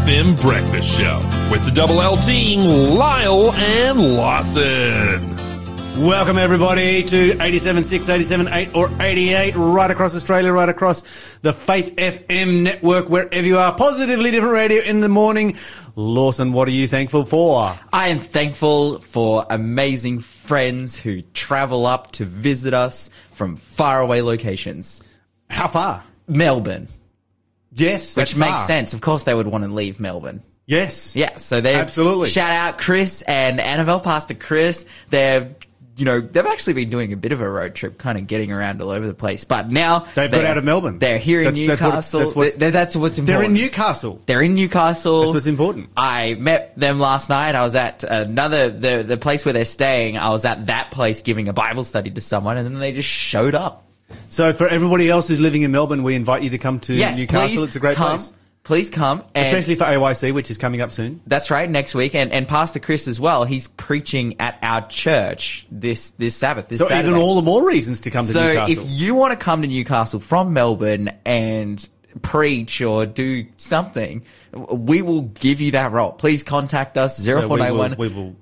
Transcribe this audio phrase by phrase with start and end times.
[0.00, 1.18] FM Breakfast Show
[1.52, 5.36] with the double L team, Lyle and Lawson.
[6.02, 11.02] Welcome everybody to 87.6, 87.8 or 88 right across Australia, right across
[11.42, 13.74] the Faith FM network, wherever you are.
[13.74, 15.54] Positively different radio in the morning.
[15.96, 17.70] Lawson, what are you thankful for?
[17.92, 25.02] I am thankful for amazing friends who travel up to visit us from faraway locations.
[25.50, 26.04] How far?
[26.26, 26.88] Melbourne,
[27.74, 28.58] Yes, which makes far.
[28.60, 28.92] sense.
[28.94, 30.42] Of course, they would want to leave Melbourne.
[30.66, 31.16] Yes.
[31.16, 32.28] Yeah, so they Absolutely.
[32.28, 34.86] shout out Chris and Annabelle, Pastor Chris.
[35.08, 35.54] They're
[35.96, 38.52] you know they've actually been doing a bit of a road trip, kind of getting
[38.52, 39.44] around all over the place.
[39.44, 40.98] But now They've got out of Melbourne.
[40.98, 42.20] They're here in That's- that's what- Newcastle.
[42.20, 43.38] that's what's- Th- that's what's important.
[43.40, 44.20] They're in Newcastle.
[44.26, 45.20] They're in Newcastle.
[45.22, 45.90] That's what's important.
[45.96, 47.54] I met them last night.
[47.54, 50.16] I was at another the the place where they're staying.
[50.16, 53.08] I was at that place giving a Bible study to someone, and then they just
[53.08, 53.84] showed up.
[54.28, 57.18] So for everybody else who's living in Melbourne, we invite you to come to Yes,
[57.18, 57.48] Newcastle.
[57.48, 58.08] please it's a great come.
[58.18, 58.32] place.
[58.62, 61.22] Please come, and Especially for AYC, which is coming up soon.
[61.26, 63.44] That's right, next week, and and Pastor Chris as well.
[63.44, 66.68] He's preaching at our church this this Sabbath.
[66.68, 67.08] This So Saturday.
[67.08, 68.52] even all the more reasons to come to Newcastle.
[68.52, 68.84] So Newcastle.
[68.84, 71.88] if you want to come to Newcastle from Melbourne and
[72.20, 76.12] preach or do something, we will give you that role.
[76.12, 77.94] Please contact us zero Uh, we, will, one.
[77.96, 78.36] we will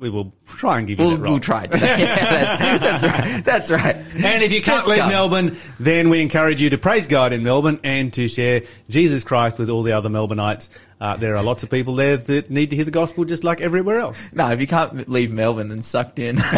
[0.00, 1.64] we will try and give you We'll, that we'll try.
[1.70, 3.44] yeah, that- that's right.
[3.44, 3.96] That's right.
[4.24, 5.06] And if you can't Just leave.
[5.06, 9.58] Melbourne, then we encourage you to praise God in Melbourne and to share Jesus Christ
[9.58, 10.70] with all the other Melbourneites.
[11.02, 13.60] Uh, there are lots of people there that need to hear the gospel just like
[13.60, 14.30] everywhere else.
[14.32, 16.36] No, if you can't leave Melbourne, then sucked in.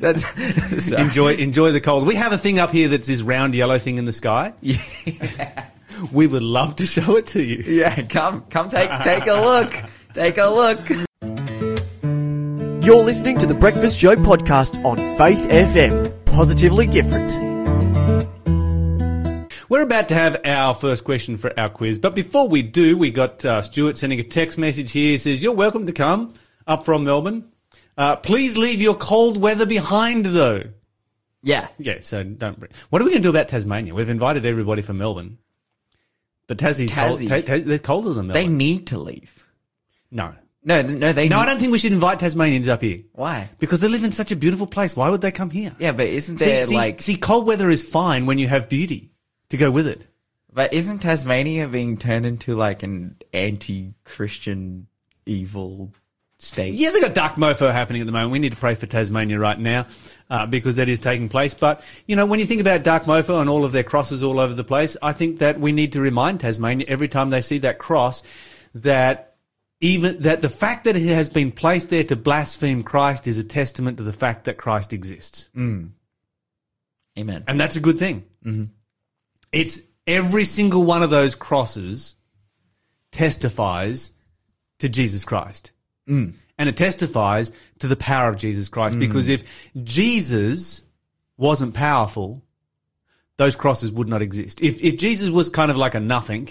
[0.00, 2.04] that's Enjoy, enjoy the cold.
[2.06, 4.54] We have a thing up here that's this round yellow thing in the sky.
[6.10, 7.62] We would love to show it to you.
[7.64, 8.02] yeah.
[8.02, 9.72] Come, come, take take a look.
[10.12, 10.88] Take a look.
[12.84, 16.12] You're listening to the Breakfast Show podcast on Faith FM.
[16.26, 17.32] Positively different.
[19.70, 23.10] We're about to have our first question for our quiz, but before we do, we
[23.10, 25.12] got uh, Stuart sending a text message here.
[25.12, 26.34] He says, "You're welcome to come
[26.66, 27.50] up from Melbourne.
[27.96, 30.64] Uh, please leave your cold weather behind, though."
[31.42, 31.68] Yeah.
[31.78, 32.58] Yeah, so don't.
[32.58, 32.70] Bring.
[32.90, 33.94] What are we going to do about Tasmania?
[33.94, 35.38] We've invited everybody from Melbourne,
[36.48, 37.28] but Tassie's cold, Tassie.
[37.28, 38.42] Ta- Tas- they're colder than Melbourne.
[38.42, 39.41] They need to leave.
[40.12, 40.32] No,
[40.64, 41.28] No, no, they.
[41.28, 43.50] no, I don't think we should invite Tasmanians up here Why?
[43.58, 44.94] because they live in such a beautiful place.
[44.94, 45.74] Why would they come here?
[45.80, 47.02] Yeah, but isn't See, there see, like?
[47.02, 49.10] see, cold weather is fine when you have beauty
[49.48, 50.06] to go with it.
[50.54, 54.86] But isn't Tasmania being turned into like an anti-Christian
[55.26, 55.92] evil
[56.38, 56.74] state?
[56.74, 58.32] Yeah, they've got dark mofo happening at the moment.
[58.32, 59.86] We need to pray for Tasmania right now
[60.30, 61.54] uh, because that is taking place.
[61.54, 64.38] But, you know, when you think about dark mofo and all of their crosses all
[64.38, 67.58] over the place, I think that we need to remind Tasmania every time they see
[67.58, 68.22] that cross
[68.74, 69.31] that
[69.82, 73.44] even that the fact that it has been placed there to blaspheme Christ is a
[73.44, 75.50] testament to the fact that Christ exists.
[75.56, 75.90] Mm.
[77.18, 77.44] Amen.
[77.48, 78.24] And that's a good thing.
[78.46, 78.64] Mm-hmm.
[79.50, 82.14] It's every single one of those crosses
[83.10, 84.12] testifies
[84.78, 85.72] to Jesus Christ.
[86.08, 86.34] Mm.
[86.58, 89.00] And it testifies to the power of Jesus Christ mm.
[89.00, 90.84] because if Jesus
[91.36, 92.40] wasn't powerful,
[93.36, 94.62] those crosses would not exist.
[94.62, 96.48] If, if Jesus was kind of like a nothing,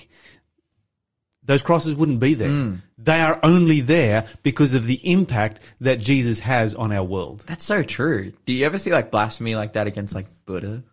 [1.52, 2.50] those crosses wouldn't be there.
[2.50, 2.82] Mm.
[2.98, 7.44] They are only there because of the impact that Jesus has on our world.
[7.46, 8.32] That's so true.
[8.46, 10.84] Do you ever see like blasphemy like that against like Buddha?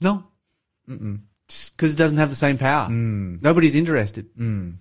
[0.00, 0.24] No.
[0.86, 2.88] Because it doesn't have the same power.
[2.88, 3.42] Mm.
[3.42, 4.34] Nobody's interested.
[4.36, 4.76] Mm.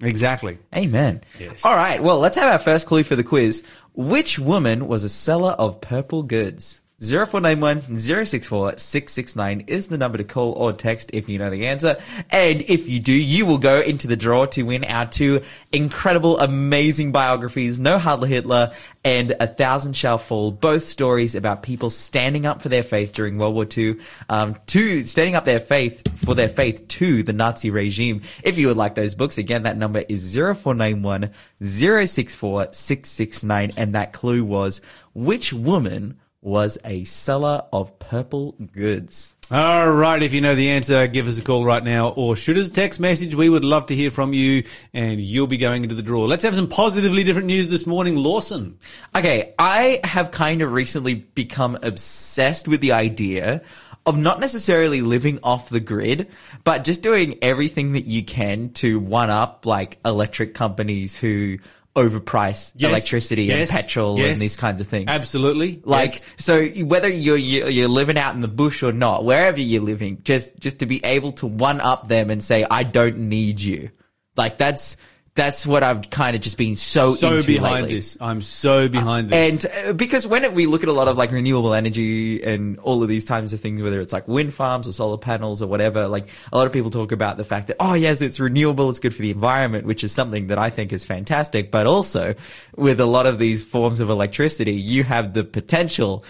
[0.00, 0.58] Exactly.
[0.76, 1.22] Amen.
[1.40, 1.64] Yes.
[1.64, 2.00] All right.
[2.00, 3.64] Well, let's have our first clue for the quiz.
[3.94, 6.81] Which woman was a seller of purple goods?
[7.02, 11.96] 0491 064 669 is the number to call or text if you know the answer.
[12.30, 15.42] And if you do, you will go into the draw to win our two
[15.72, 18.72] incredible, amazing biographies, No Heil Hitler
[19.04, 23.36] and A Thousand Shall Fall, both stories about people standing up for their faith during
[23.36, 23.96] World War II,
[24.28, 28.22] um, to standing up their faith for their faith to the Nazi regime.
[28.44, 31.30] If you would like those books, again, that number is 0491
[31.60, 33.72] 064 669.
[33.76, 34.80] And that clue was
[35.14, 39.34] which woman was a seller of purple goods.
[39.50, 40.22] All right.
[40.22, 42.72] If you know the answer, give us a call right now or shoot us a
[42.72, 43.34] text message.
[43.34, 44.64] We would love to hear from you
[44.94, 46.24] and you'll be going into the draw.
[46.24, 48.16] Let's have some positively different news this morning.
[48.16, 48.78] Lawson.
[49.14, 53.62] Okay, I have kind of recently become obsessed with the idea
[54.04, 56.28] of not necessarily living off the grid,
[56.64, 61.58] but just doing everything that you can to one up like electric companies who
[61.94, 64.32] overprice Yes, electricity yes, and petrol yes.
[64.32, 65.06] and these kinds of things.
[65.08, 65.82] Absolutely.
[65.84, 69.82] Like so, whether you're you're you're living out in the bush or not, wherever you're
[69.82, 73.60] living, just just to be able to one up them and say, "I don't need
[73.60, 73.90] you."
[74.36, 74.96] Like that's
[75.34, 77.94] That's what I've kind of just been so so behind lately.
[77.94, 78.18] this.
[78.20, 79.64] I'm so behind this.
[79.64, 82.78] And uh, because when it, we look at a lot of like renewable energy and
[82.80, 85.68] all of these types of things, whether it's like wind farms or solar panels or
[85.68, 88.90] whatever, like a lot of people talk about the fact that, oh yes, it's renewable,
[88.90, 91.70] it's good for the environment, which is something that I think is fantastic.
[91.70, 92.34] But also
[92.76, 96.24] with a lot of these forms of electricity, you have the potential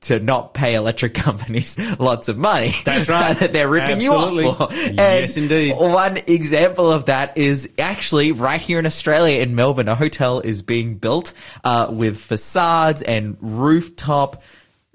[0.00, 2.74] to not pay electric companies lots of money.
[2.84, 3.36] That's right.
[3.38, 4.44] that they're ripping Absolutely.
[4.44, 4.92] you off for.
[4.92, 5.76] Yes, indeed.
[5.76, 9.88] One example of that is actually right here in Australia in Melbourne.
[9.88, 11.32] A hotel is being built
[11.64, 14.42] uh, with facades and rooftop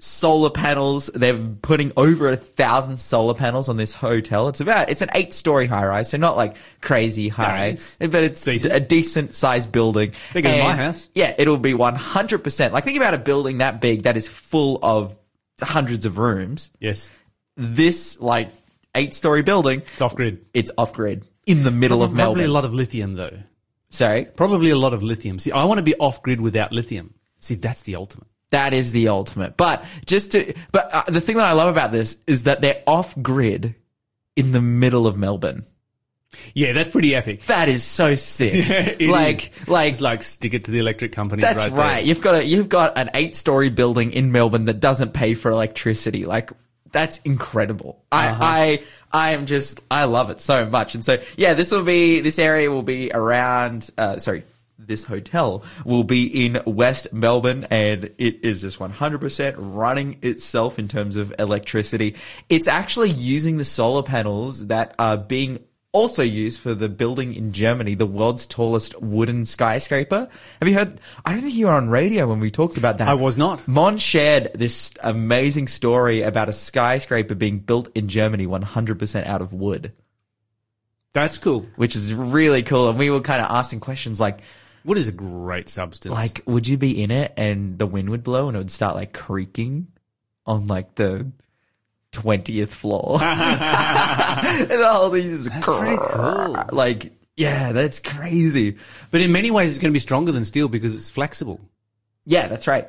[0.00, 1.06] solar panels.
[1.14, 4.48] They're putting over a thousand solar panels on this hotel.
[4.48, 7.96] It's about it's an eight story high rise, so not like crazy high, Nice.
[7.98, 8.74] but it's Decent.
[8.74, 10.12] a decent sized building.
[10.32, 11.08] Bigger than my house.
[11.14, 12.74] Yeah, it'll be one hundred percent.
[12.74, 15.18] Like think about a building that big that is full of
[15.62, 16.70] hundreds of rooms.
[16.80, 17.10] yes,
[17.56, 18.50] This like
[18.96, 20.44] eight story building it's off grid.
[20.52, 22.34] it's off grid in the middle of Melbourne.
[22.34, 23.38] Probably a lot of lithium though.
[23.90, 25.38] Sorry, Probably a lot of lithium.
[25.38, 27.14] See, I want to be off grid without lithium.
[27.38, 28.26] See, that's the ultimate.
[28.50, 29.56] that is the ultimate.
[29.56, 32.82] But just to, but uh, the thing that I love about this is that they're
[32.86, 33.74] off grid
[34.34, 35.64] in the middle of Melbourne.
[36.54, 37.42] Yeah, that's pretty epic.
[37.42, 38.52] That is so sick.
[39.00, 41.42] It like, like, It's like stick it to the electric company.
[41.42, 41.72] that's right.
[41.72, 42.04] right.
[42.04, 45.52] You've got a, you've got an eight story building in Melbourne that doesn't pay for
[45.52, 46.24] electricity.
[46.24, 46.50] Like,
[46.94, 48.02] that's incredible.
[48.10, 48.38] Uh-huh.
[48.40, 48.80] I,
[49.12, 50.94] I, I am just, I love it so much.
[50.94, 54.44] And so, yeah, this will be, this area will be around, uh, sorry,
[54.78, 60.86] this hotel will be in West Melbourne and it is just 100% running itself in
[60.86, 62.14] terms of electricity.
[62.48, 65.64] It's actually using the solar panels that are being
[65.94, 70.28] also used for the building in Germany, the world's tallest wooden skyscraper.
[70.60, 71.00] Have you heard?
[71.24, 73.08] I don't think you were on radio when we talked about that.
[73.08, 73.66] I was not.
[73.68, 79.52] Mon shared this amazing story about a skyscraper being built in Germany 100% out of
[79.54, 79.92] wood,
[81.12, 81.66] That's cool.
[81.76, 82.88] which is really cool.
[82.90, 84.40] And we were kind of asking questions like,
[84.84, 86.12] Wood is a great substance.
[86.12, 88.94] like, would you be in it and the wind would blow and it would start
[88.96, 89.86] like creaking
[90.44, 91.30] on like the
[92.14, 93.18] 20th floor?
[93.18, 96.56] the whole thing is pretty cool.
[96.72, 98.76] Like, yeah, that's crazy.
[99.10, 101.60] but in many ways, it's going to be stronger than steel because it's flexible.
[102.26, 102.88] Yeah, that's right.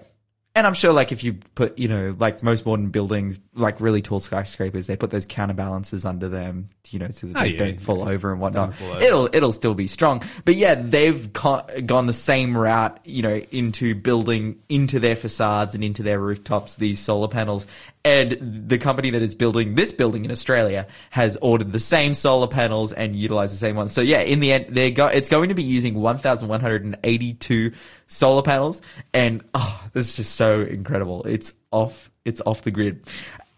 [0.58, 4.02] And I'm sure, like, if you put, you know, like most modern buildings, like really
[4.02, 7.58] tall skyscrapers, they put those counterbalances under them, you know, so that Oh, they yeah.
[7.58, 8.70] don't fall over and whatnot.
[8.82, 9.04] over.
[9.04, 10.24] It'll, it'll still be strong.
[10.46, 15.84] But yeah, they've gone the same route, you know, into building into their facades and
[15.84, 17.66] into their rooftops these solar panels.
[18.06, 22.48] And the company that is building this building in Australia has ordered the same solar
[22.48, 23.94] panels and utilized the same ones.
[23.94, 27.72] So yeah, in the end, they're go- it's going to be using 1,182
[28.06, 28.84] solar panels.
[29.12, 31.24] And oh, this is just so incredible.
[31.24, 33.04] It's off, it's off the grid.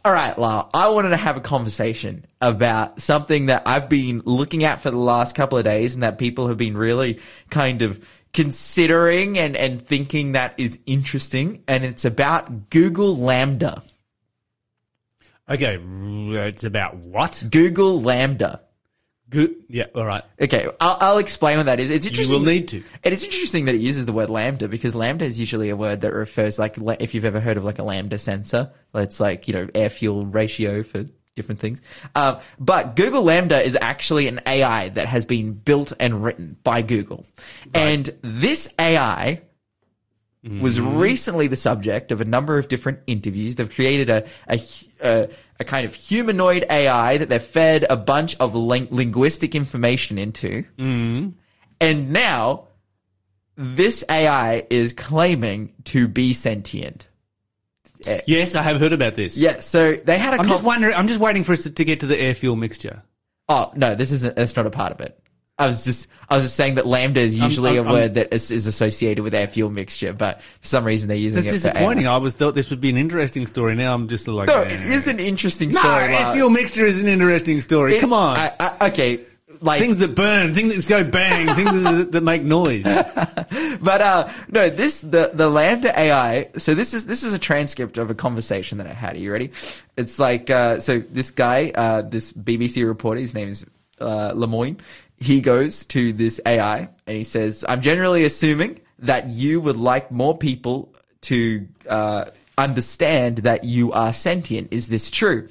[0.06, 4.64] All right, Lau, I wanted to have a conversation about something that I've been looking
[4.64, 8.02] at for the last couple of days and that people have been really kind of
[8.32, 11.62] considering and, and thinking that is interesting.
[11.68, 13.84] And it's about Google Lambda.
[15.50, 17.44] Okay, it's about what?
[17.50, 18.62] Google Lambda.
[19.30, 19.56] Good.
[19.68, 19.86] Yeah.
[19.94, 20.24] All right.
[20.40, 21.90] Okay, I'll, I'll explain what that is.
[21.90, 22.40] It's interesting.
[22.40, 22.84] You will need to.
[23.04, 26.14] It's interesting that it uses the word lambda because lambda is usually a word that
[26.14, 29.68] refers like if you've ever heard of like a lambda sensor, it's like you know
[29.76, 31.06] air fuel ratio for
[31.36, 31.82] different things.
[32.16, 36.82] Um, but Google Lambda is actually an AI that has been built and written by
[36.82, 37.26] Google,
[37.74, 39.42] and this AI
[40.48, 40.98] was mm-hmm.
[40.98, 43.56] recently the subject of a number of different interviews.
[43.56, 44.60] They've created a a,
[45.04, 45.30] a,
[45.60, 50.64] a kind of humanoid AI that they've fed a bunch of ling- linguistic information into,
[50.78, 51.30] mm-hmm.
[51.82, 52.68] and now
[53.56, 57.08] this AI is claiming to be sentient.
[58.06, 58.22] Eh.
[58.28, 59.38] Yes, I have heard about this.
[59.38, 60.38] Yeah, so they had a.
[60.38, 60.94] I'm com- just wondering.
[60.94, 63.04] I'm just waiting for us to, to get to the air fuel mixture.
[63.50, 64.36] oh no, this isn't.
[64.36, 65.20] That's not a part of it.
[65.60, 68.32] I was just, I was just saying that lambda is usually I'm- a word that
[68.34, 71.50] is, is associated with air fuel mixture, but for some reason they're using That's it
[71.50, 72.08] for disappointing.
[72.08, 73.74] I was thought this would be an interesting story.
[73.76, 74.74] Now I'm just like, No, eh.
[74.74, 76.14] it is an interesting No, story.
[76.16, 77.96] air fuel mixture is an interesting story.
[77.96, 78.38] It- Come on.
[78.38, 79.20] I, I, okay,
[79.60, 82.86] like things that burn, things that go bang, things that, that make noise.
[83.82, 86.50] But uh no, this the the Lambda AI.
[86.58, 89.16] So this is this is a transcript of a conversation that I had.
[89.16, 89.52] Are you ready?
[89.96, 93.66] It's like uh so this guy, uh this BBC reporter, his name is
[94.00, 94.78] uh Lemoine.
[95.18, 100.12] He goes to this AI and he says, "I'm generally assuming that you would like
[100.12, 102.26] more people to uh
[102.58, 104.70] understand that you are sentient.
[104.72, 105.48] Is this true?"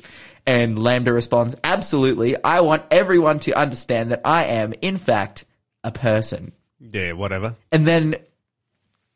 [0.46, 2.36] And Lambda responds, "Absolutely.
[2.42, 5.44] I want everyone to understand that I am in fact
[5.82, 6.52] a person."
[6.92, 7.56] yeah, whatever.
[7.72, 8.14] and then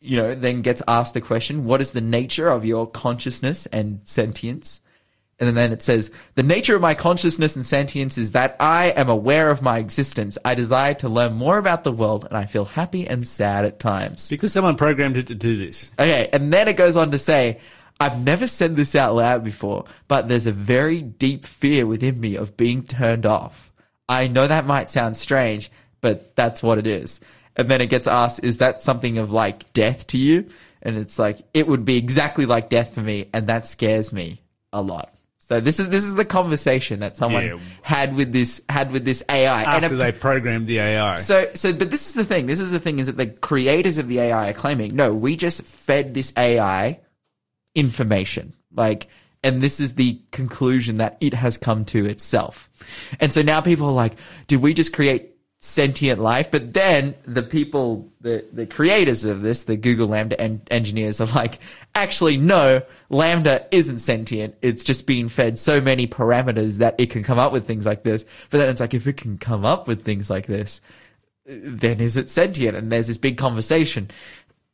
[0.01, 4.01] you know then gets asked the question what is the nature of your consciousness and
[4.03, 4.81] sentience
[5.41, 9.09] And then it says, the nature of my consciousness and sentience is that I am
[9.09, 10.37] aware of my existence.
[10.45, 13.81] I desire to learn more about the world and I feel happy and sad at
[13.81, 14.29] times.
[14.29, 15.95] Because someone programmed it to do this.
[15.99, 17.59] Okay, and then it goes on to say,
[17.99, 22.37] I've never said this out loud before, but there's a very deep fear within me
[22.37, 23.73] of being turned off.
[24.09, 25.71] I know that might sound strange,
[26.03, 27.21] but that's what it is.
[27.57, 30.49] And then it gets asked, is that something of like death to you?
[30.83, 34.43] And it's like, it would be exactly like death for me, and that scares me
[34.73, 35.15] a lot.
[35.51, 37.59] So this is this is the conversation that someone Yeah.
[37.83, 39.63] had with this had with this AI.
[39.65, 41.17] And After they programmed the AI.
[41.17, 42.47] so, so, but this is the thing.
[42.47, 45.35] This is the thing is that the creators of the AI are claiming, no, we
[45.35, 47.01] just fed this AI
[47.75, 48.55] information.
[48.73, 49.09] Like,
[49.43, 52.71] and this is the conclusion that it has come to itself.
[53.19, 54.15] And so now people are like,
[54.47, 55.30] did we just create
[55.61, 56.51] sentient life?
[56.51, 61.27] But then the people, the, the creators of this, the Google Lambda en- engineers are
[61.27, 61.61] like,
[61.95, 64.57] actually, no, Lambda isn't sentient.
[64.63, 68.03] It's just being fed so many parameters that it can come up with things like
[68.03, 68.25] this.
[68.51, 70.81] But then it's like, if it can come up with things like this,
[71.45, 72.77] then is it sentient?
[72.77, 74.11] And there's this big conversation.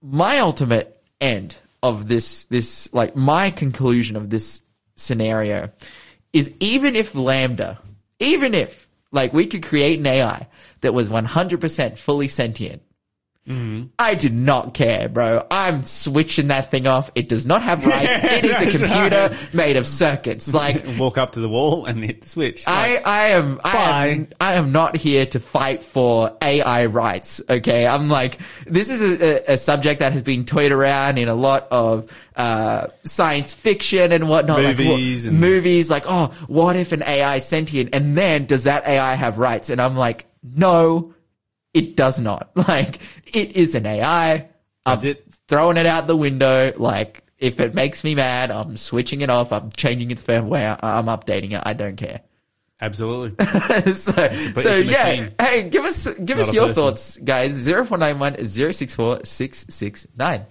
[0.00, 4.62] My ultimate end of this, this, like my conclusion of this
[4.94, 5.70] scenario
[6.32, 7.78] is even if Lambda,
[8.18, 10.46] even if like we could create an AI
[10.86, 12.80] that was 100% fully sentient,
[13.48, 15.46] I do not care, bro.
[15.52, 17.12] I'm switching that thing off.
[17.14, 18.24] It does not have rights.
[18.24, 20.52] it is a computer made of circuits.
[20.52, 22.64] Like, Walk up to the wall and hit the switch.
[22.66, 27.40] I, I am I am I am not here to fight for AI rights.
[27.48, 31.34] Okay, I'm like this is a, a, subject that has been toyed around in a
[31.34, 34.60] lot of uh, science fiction and whatnot.
[34.60, 38.64] Movies like, and- movies like oh, what if an AI is sentient and then does
[38.64, 39.70] that AI have rights?
[39.70, 41.14] And I'm like, no,
[41.74, 42.50] it does not.
[42.68, 42.98] Like
[43.34, 44.48] it is an AI.
[44.84, 45.24] I'm it.
[45.48, 46.72] throwing it out the window.
[46.76, 49.52] Like if it makes me mad, I'm switching it off.
[49.52, 50.78] I'm changing its firmware.
[50.82, 51.62] I'm updating it.
[51.64, 52.22] I don't care.
[52.80, 53.44] Absolutely.
[53.92, 55.28] so, so it's a yeah.
[55.40, 56.82] Hey, give us give us your person.
[56.82, 57.52] thoughts, guys.
[57.52, 60.46] Zero four nine one zero six four six six nine.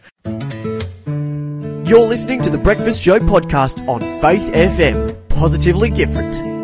[1.87, 5.29] You're listening to the Breakfast Show podcast on Faith FM.
[5.29, 6.54] Positively different.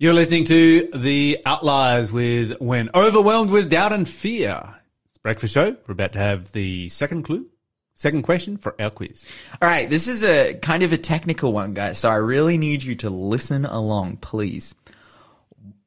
[0.00, 4.60] You're listening to The Outliers with When Overwhelmed with Doubt and Fear.
[5.08, 5.76] It's Breakfast Show.
[5.88, 7.48] We're about to have the second clue,
[7.96, 9.28] second question for our quiz.
[9.60, 11.98] All right, this is a kind of a technical one, guys.
[11.98, 14.72] So I really need you to listen along, please.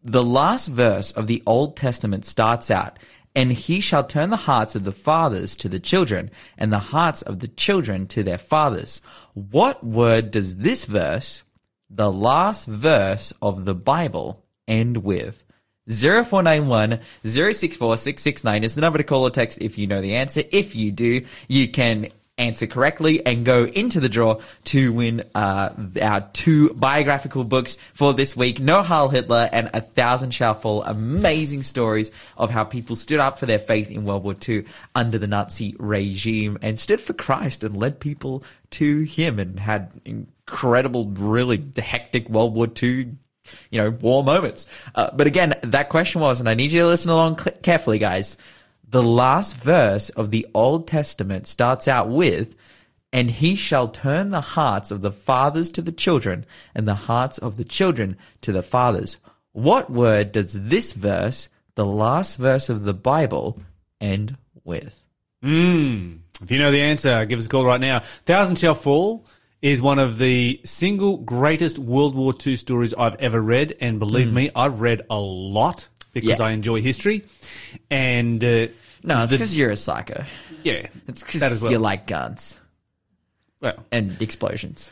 [0.03, 2.99] The last verse of the Old Testament starts out,
[3.33, 7.21] and he shall turn the hearts of the fathers to the children, and the hearts
[7.21, 9.01] of the children to their fathers.
[9.35, 11.43] What word does this verse,
[11.93, 15.43] the last verse of the Bible, end with?
[15.89, 20.43] 0491 064 669 is the number to call or text if you know the answer.
[20.51, 22.07] If you do, you can
[22.37, 25.69] answer correctly and go into the draw to win uh,
[26.01, 30.83] our two biographical books for this week No Heil Hitler and A Thousand Shall Fall.
[30.83, 35.17] Amazing stories of how people stood up for their faith in World War II under
[35.17, 39.91] the Nazi regime and stood for Christ and led people to Him and had
[40.51, 43.15] incredible, really hectic World War II
[43.71, 44.67] you know, war moments.
[44.93, 47.97] Uh, but again, that question was, and I need you to listen along cl- carefully,
[47.97, 48.37] guys.
[48.87, 52.55] The last verse of the Old Testament starts out with,
[53.11, 57.39] and he shall turn the hearts of the fathers to the children and the hearts
[57.39, 59.17] of the children to the fathers.
[59.53, 63.59] What word does this verse, the last verse of the Bible,
[63.99, 65.01] end with?
[66.41, 67.99] If you know the answer, give us a call right now.
[67.99, 69.25] Thousand Shall Fall
[69.61, 73.75] is one of the single greatest World War II stories I've ever read.
[73.79, 76.45] And believe me, I've read a lot because Yeah.
[76.45, 77.23] I enjoy history.
[77.89, 78.67] And, uh,
[79.03, 80.25] No, it's because you're a psycho.
[80.63, 81.71] yeah, It's because well.
[81.71, 82.57] you like guns
[83.61, 84.91] well, and explosions.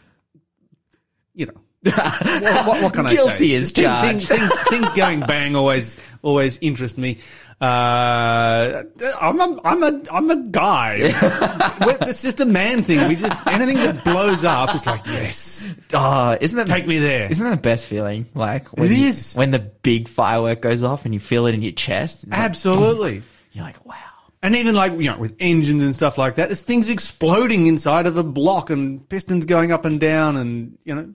[1.34, 1.54] you know.
[1.84, 3.16] What, what, what can I say?
[3.16, 4.28] Guilty as charged.
[4.28, 7.20] Things, things, things going bang always always interest me.
[7.62, 8.84] Uh,
[9.22, 11.00] I'm a, I'm a I'm a guy.
[12.02, 13.08] It's just a man thing.
[13.08, 17.30] We just anything that blows up is like yes, Oh, isn't that take me there.
[17.30, 18.26] Isn't that the best feeling?
[18.34, 19.34] Like when It you- is.
[19.36, 22.24] when the big firework goes off and you feel it in your chest.
[22.24, 23.22] It's like, Absolutely.
[23.52, 23.96] you're like, wow.
[24.42, 28.08] And even like you know with engines and stuff like that, there's things exploding inside
[28.08, 31.14] of a block and pistons going up and down, and you know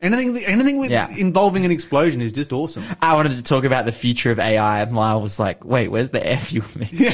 [0.00, 1.08] anything anything with Yeah.
[1.16, 2.84] involving an explosion is just awesome.
[3.00, 6.10] I wanted to talk about the future of AI, and Lyle was like, "Wait, where's
[6.10, 7.10] the air fuel mixture?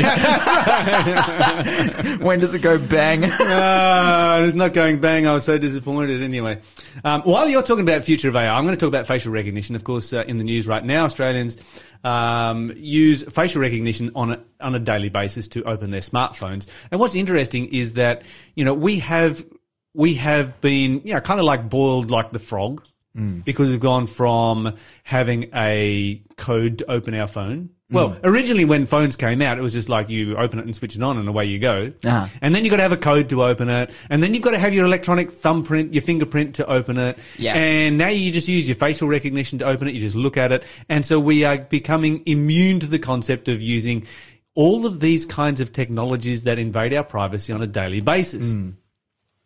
[2.24, 5.26] when does it go bang?" Uh, it's not going bang.
[5.26, 6.22] I was so disappointed.
[6.22, 6.58] Anyway,
[7.04, 9.76] um, while you're talking about future of AI, I'm going to talk about facial recognition.
[9.76, 11.58] Of course, uh, in the news right now, Australians
[12.04, 16.66] um, use facial recognition on a, on a daily basis to open their smartphones.
[16.90, 18.22] And what's interesting is that
[18.56, 19.44] you know we have
[19.94, 22.84] we have been, you know, kind of like boiled like the frog
[23.16, 23.44] mm.
[23.44, 27.70] because we've gone from having a code to open our phone.
[27.90, 27.94] Mm.
[27.94, 30.96] Well, originally when phones came out, it was just like you open it and switch
[30.96, 31.92] it on and away you go.
[32.02, 32.26] Uh-huh.
[32.40, 33.90] And then you've got to have a code to open it.
[34.08, 37.18] And then you've got to have your electronic thumbprint, your fingerprint to open it.
[37.36, 37.54] Yeah.
[37.54, 39.94] And now you just use your facial recognition to open it.
[39.94, 40.64] You just look at it.
[40.88, 44.06] And so we are becoming immune to the concept of using
[44.54, 48.56] all of these kinds of technologies that invade our privacy on a daily basis.
[48.56, 48.74] Mm.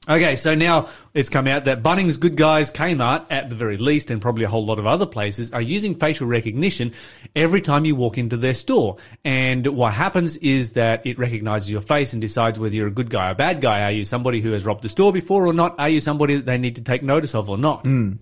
[0.09, 4.13] Okay, so now it's come out that Bunnings, Good Guys, Kmart, at the very least,
[4.13, 6.93] and probably a whole lot of other places, are using facial recognition
[7.35, 8.99] every time you walk into their store.
[9.25, 13.11] And what happens is that it recognizes your face and decides whether you're a good
[13.11, 13.83] guy or a bad guy.
[13.83, 15.75] Are you somebody who has robbed the store before or not?
[15.79, 17.85] Are you somebody that they need to take notice of or not?
[17.85, 18.13] Hmm.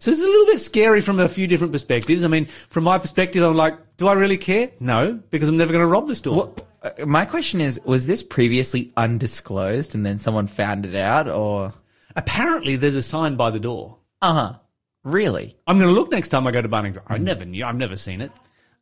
[0.00, 2.24] So this is a little bit scary from a few different perspectives.
[2.24, 4.72] I mean, from my perspective, I'm like, do I really care?
[4.80, 6.36] No, because I'm never going to rob the store.
[6.36, 6.66] What,
[7.06, 11.72] my question is, was this previously undisclosed and then someone found it out or?
[12.16, 13.98] Apparently, there's a sign by the door.
[14.22, 14.58] Uh huh.
[15.02, 15.56] Really?
[15.66, 16.98] I'm going to look next time I go to Bunnings.
[17.06, 17.64] I never knew.
[17.64, 18.32] I've never seen it.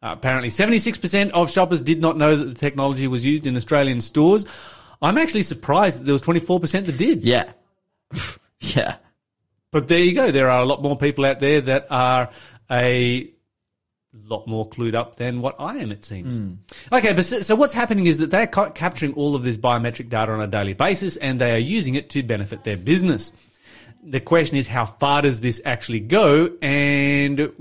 [0.03, 4.01] Uh, apparently, 76% of shoppers did not know that the technology was used in Australian
[4.01, 4.45] stores.
[5.01, 7.25] I'm actually surprised that there was 24% that did.
[7.25, 7.53] Yeah.
[8.61, 8.97] yeah.
[9.73, 10.31] But there you go.
[10.31, 12.31] There are a lot more people out there that are
[12.71, 13.33] a
[14.29, 16.41] lot more clued up than what I am, it seems.
[16.93, 20.09] Okay, but so, so what's happening is that they're ca- capturing all of this biometric
[20.09, 23.33] data on a daily basis and they are using it to benefit their business.
[24.03, 27.53] The question is, how far does this actually go and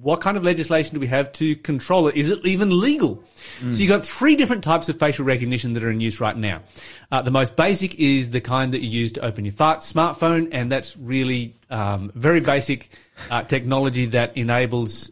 [0.00, 2.16] what kind of legislation do we have to control it?
[2.16, 3.22] Is it even legal?
[3.70, 6.62] So you've got three different types of facial recognition that are in use right now.
[7.10, 10.48] Uh, the most basic is the kind that you use to open your fa- smartphone,
[10.52, 12.90] and that's really um, very basic
[13.30, 15.10] uh, technology that enables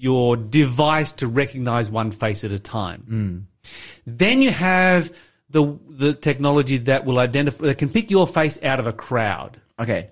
[0.00, 3.04] your device to recognize one face at a time.
[3.06, 3.70] Mm.
[4.06, 5.12] Then you have
[5.50, 9.60] the the technology that will identify that can pick your face out of a crowd.
[9.78, 10.10] Okay.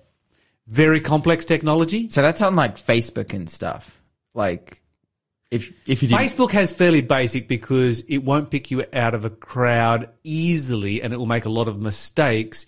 [0.67, 2.07] Very complex technology.
[2.09, 3.99] So that's on like Facebook and stuff.
[4.35, 4.79] Like,
[5.49, 9.31] if if you Facebook has fairly basic because it won't pick you out of a
[9.31, 12.67] crowd easily and it will make a lot of mistakes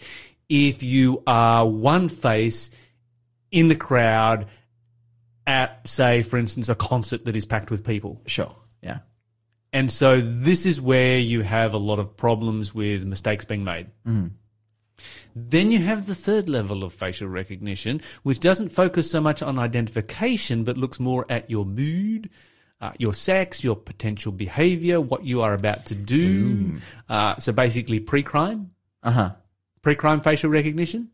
[0.50, 2.72] if you are one face
[3.52, 4.48] in the crowd
[5.48, 8.22] at, say, for instance, a concert that is packed with people.
[8.26, 9.00] sure, yeah,
[9.74, 13.88] And so this is where you have a lot of problems with mistakes being made.
[15.36, 19.58] Then you have the third level of facial recognition, which doesn't focus so much on
[19.58, 22.30] identification, but looks more at your mood,
[22.82, 26.80] uh, your sex, your potential behavior, what you are about to do.
[27.10, 28.72] Uh, so basically pre-crime,
[29.04, 29.32] uh huh.
[29.82, 31.10] pre-crime facial recognition.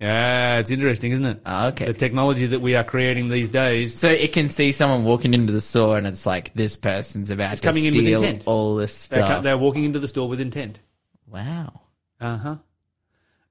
[0.00, 1.40] Yeah, it's interesting, isn't it?
[1.46, 1.86] Ah, okay.
[1.86, 3.96] The technology that we are creating these days.
[3.98, 7.56] So it can see someone walking into the store and it's like this person's about
[7.56, 8.42] to coming in with steal intent.
[8.46, 9.42] all this They're, stuff.
[9.44, 10.80] they're walking into the store with intent.
[11.26, 11.80] wow.
[12.20, 12.56] Uh-huh.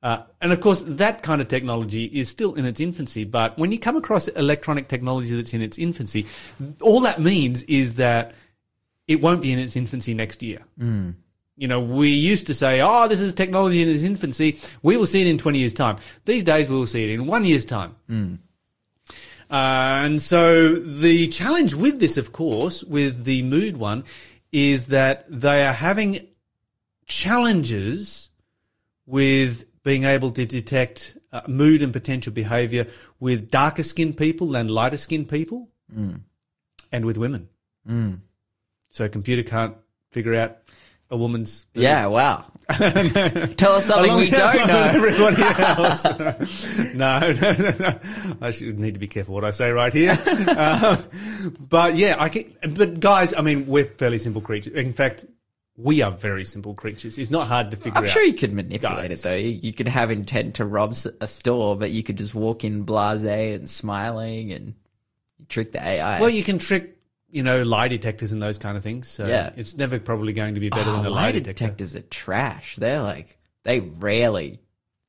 [0.02, 3.24] Uh, and of course, that kind of technology is still in its infancy.
[3.24, 6.26] But when you come across electronic technology that's in its infancy,
[6.82, 8.34] all that means is that
[9.08, 10.60] it won't be in its infancy next year.
[11.56, 14.60] You know, we used to say, oh, this is technology in its infancy.
[14.82, 15.98] We will see it in 20 years' time.
[16.26, 17.96] These days, we will see it in one year's time.
[19.52, 24.04] Uh, and so the challenge with this, of course, with the mood one,
[24.52, 26.28] is that they are having
[27.06, 28.32] challenges
[29.06, 32.88] with being able to detect uh, mood and potential behavior
[33.20, 35.70] with darker skinned people than lighter skinned people
[36.92, 37.50] and with women.
[38.90, 39.76] So a computer can't
[40.12, 40.58] figure out
[41.14, 41.66] a woman's.
[41.74, 42.08] Yeah.
[42.08, 42.46] Wow.
[42.70, 44.84] Tell us something we don't know.
[44.84, 46.04] Everybody else.
[46.94, 48.00] no, no, no, no.
[48.42, 50.18] I should need to be careful what I say right here.
[50.58, 50.98] um,
[51.60, 54.74] but yeah, I can, but guys, I mean, we're fairly simple creatures.
[54.74, 55.26] In fact,
[55.78, 57.18] we are very simple creatures.
[57.18, 58.06] It's not hard to figure out.
[58.06, 59.20] I'm sure you could manipulate Guys.
[59.20, 59.36] it though.
[59.36, 62.86] You, you could have intent to rob a store, but you could just walk in
[62.86, 64.74] blasé and smiling and
[65.50, 66.20] trick the AI.
[66.20, 66.93] Well, you can trick,
[67.34, 69.08] you know, lie detectors and those kind of things.
[69.08, 69.52] So Yeah.
[69.58, 71.64] it's never probably going to be better oh, than a lie lie detector.
[71.66, 72.76] detectors are trash.
[72.78, 74.60] They're like they rarely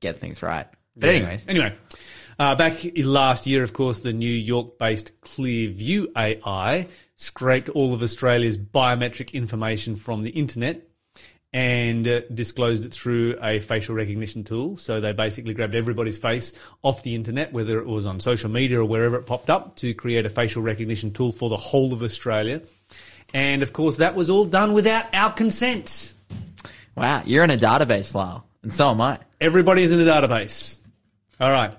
[0.00, 0.66] get things right.
[0.96, 1.12] But Yeah.
[1.16, 1.74] anyways, Anyway,
[2.38, 8.02] uh, back last year, of course, the New York based Clearview AI scraped all of
[8.02, 10.88] Australia's biometric information from the internet
[11.54, 14.76] and uh, disclosed it through a facial recognition tool.
[14.76, 18.80] So they basically grabbed everybody's face off the internet, whether it was on social media
[18.80, 22.02] or wherever it popped up, to create a facial recognition tool for the whole of
[22.02, 22.60] Australia.
[23.32, 26.14] And of course, that was all done without our consent.
[26.96, 29.20] wow, you're in a database, Lyle, and so am I.
[29.40, 30.80] Everybody is in a database.
[31.38, 31.72] All right.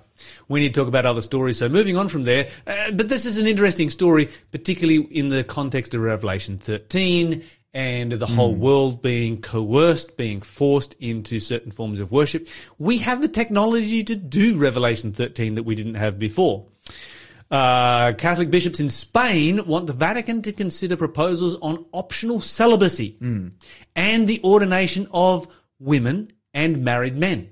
[0.47, 1.57] We need to talk about other stories.
[1.57, 5.43] So moving on from there, uh, but this is an interesting story, particularly in the
[5.43, 7.43] context of Revelation 13
[7.75, 8.61] and the whole hmm.
[8.61, 12.47] world being coerced, being forced into certain forms of worship.
[12.79, 16.67] We have the technology to do Revelation 13 that we didn't have before.
[17.51, 23.49] Uh, Catholic bishops in Spain want the Vatican to consider proposals on optional celibacy hmm.
[23.93, 25.45] and the ordination of
[25.77, 27.49] women and married men.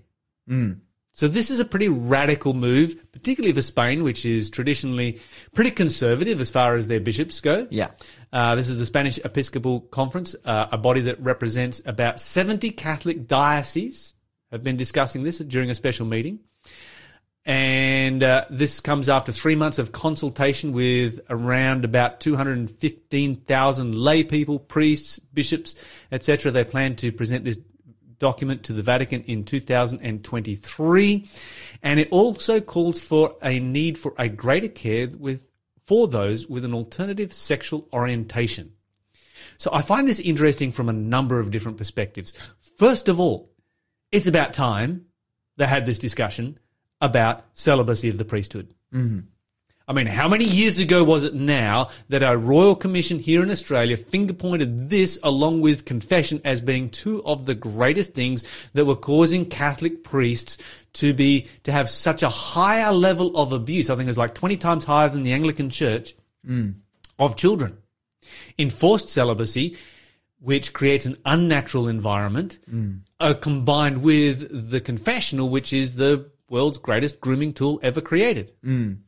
[0.48, 0.72] Hmm.
[1.14, 5.20] So this is a pretty radical move, particularly for Spain, which is traditionally
[5.54, 7.68] pretty conservative as far as their bishops go.
[7.70, 7.92] Yeah.
[8.32, 13.28] Uh, this is the Spanish Episcopal Conference, uh, a body that represents about 70 Catholic
[13.28, 14.16] dioceses
[14.52, 16.40] have been discussing this during a special meeting.
[17.46, 24.60] And uh, this comes after three months of consultation with around about 215,000 lay people,
[24.60, 25.76] priests, bishops,
[26.12, 26.52] etc.
[26.52, 27.58] They plan to present this
[28.24, 31.30] document to the Vatican in 2023.
[31.84, 35.46] And it also calls for a need for a greater care with
[35.86, 38.72] for those with an alternative sexual orientation.
[39.58, 42.34] So I find this interesting from a number of different perspectives.
[42.78, 43.52] First of all,
[44.14, 45.08] it's about time
[45.58, 46.58] they had this discussion
[47.02, 48.74] about celibacy of the priesthood.
[48.94, 49.20] Mm-hmm.
[49.86, 53.52] I mean, how many years ago was it now that our Royal Commission here in
[53.52, 58.86] Australia finger pointed this along with confession as being two of the greatest things that
[58.86, 60.58] were causing Catholic priests
[60.94, 63.90] to be, to have such a higher level of abuse?
[63.90, 66.14] I think it was like 20 times higher than the Anglican Church
[67.20, 67.78] of children.
[68.58, 69.76] Enforced celibacy,
[70.40, 72.58] which creates an unnatural environment,
[73.20, 78.54] uh, combined with the confessional, which is the world's greatest grooming tool ever created.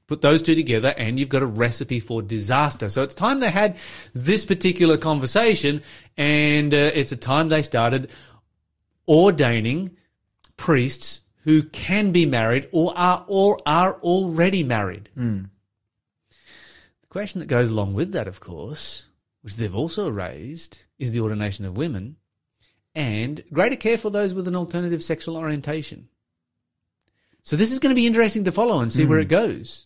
[0.07, 2.89] Put those two together, and you've got a recipe for disaster.
[2.89, 3.77] So it's time they had
[4.13, 5.81] this particular conversation,
[6.17, 8.09] and uh, it's a time they started
[9.07, 9.95] ordaining
[10.57, 15.09] priests who can be married or are or are already married.
[17.01, 19.05] The question that goes along with that, of course,
[19.41, 22.17] which they've also raised, is the ordination of women
[22.95, 26.09] and greater care for those with an alternative sexual orientation.
[27.45, 29.29] So this is going to be interesting to follow and see where it hmm.
[29.29, 29.85] goes.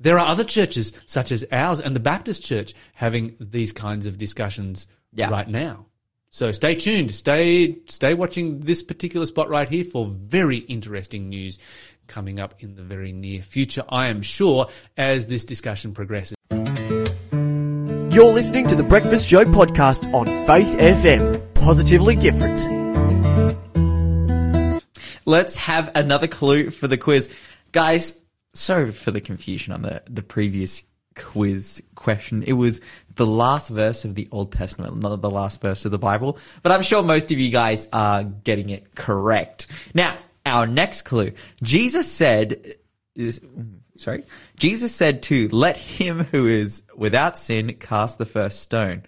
[0.00, 4.16] There are other churches, such as ours and the Baptist Church, having these kinds of
[4.16, 5.28] discussions Yeah.
[5.28, 5.86] right now.
[6.30, 7.14] So stay tuned.
[7.14, 11.58] Stay stay watching this particular spot right here for very interesting news
[12.06, 13.84] coming up in the very near future.
[13.88, 16.36] I am sure as this discussion progresses.
[16.50, 21.54] You're listening to the Breakfast Show podcast on Faith FM.
[21.54, 22.77] Positively different.
[25.28, 27.28] Let's have another clue for the quiz.
[27.70, 28.18] Guys,
[28.54, 30.84] sorry for the confusion on the, the previous
[31.16, 32.42] quiz question.
[32.44, 32.80] It was
[33.16, 36.38] the last verse of the Old Testament, not the last verse of the Bible.
[36.62, 39.66] But I'm sure most of you guys are getting it correct.
[39.92, 41.32] Now, our next clue.
[41.62, 42.76] Jesus said,
[43.98, 44.24] sorry,
[44.56, 49.02] Jesus said to let him who is without sin cast the first stone.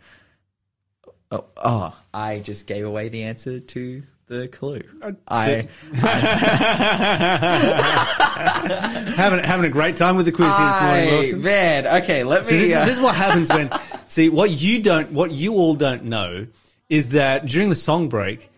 [1.30, 4.80] Oh, oh, I just gave away the answer to the clue.
[5.26, 5.66] I,
[9.16, 11.42] having having a great time with the quiz here this morning, I- Wilson.
[11.42, 12.60] man, okay, let See, me.
[12.60, 13.70] this, is, uh, this is what happens when.
[14.08, 16.46] see, what you don't, what you all don't know,
[16.88, 18.48] is that during the song break,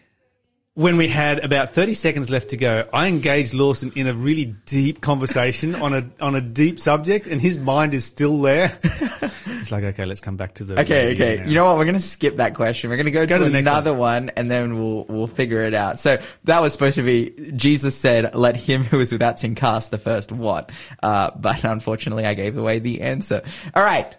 [0.74, 4.54] when we had about thirty seconds left to go, I engaged Lawson in a really
[4.66, 8.78] deep conversation on a on a deep subject, and his mind is still there.
[9.72, 11.38] like, okay, let's come back to the Okay, okay.
[11.42, 11.48] now.
[11.48, 11.78] You know what?
[11.78, 12.90] We're gonna skip that question.
[12.90, 14.30] We're gonna go, Go to, to the next another one.
[14.36, 15.98] and then we'll we'll figure it out.
[15.98, 19.90] So that was supposed to be Jesus said, "Let him who is without sin cast
[19.90, 20.70] the first what?"
[21.02, 23.42] Uh, but unfortunately, I gave away the answer.
[23.74, 24.16] All right.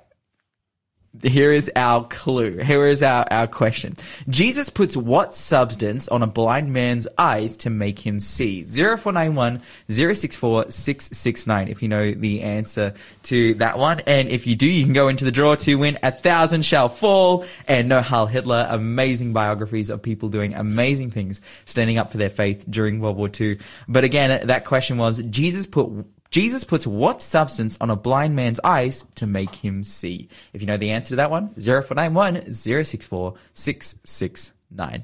[1.21, 2.58] Here is our clue.
[2.58, 3.95] Here is our, our question.
[4.30, 8.65] Jesus puts what substance on a blind man's eyes to make him see?
[8.65, 13.99] 0491 064 669 if you know the answer to that one.
[14.08, 16.89] And if you do, you can go into the draw to win A Thousand Shall
[16.89, 18.65] Fall and No Heil Hitler.
[18.67, 23.30] Amazing biographies of people doing amazing things, standing up for their faith during World War
[23.39, 23.60] II.
[23.88, 25.91] But again, that question was, Jesus put
[26.33, 30.29] Jesus puts what substance on a blind man's eyes to make him see?
[30.51, 35.03] If you know the answer to that one, 0491 064 669.